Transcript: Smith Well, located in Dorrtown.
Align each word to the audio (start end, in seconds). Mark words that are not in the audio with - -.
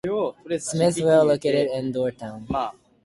Smith 0.57 0.97
Well, 1.05 1.25
located 1.25 1.69
in 1.75 1.91
Dorrtown. 1.93 2.47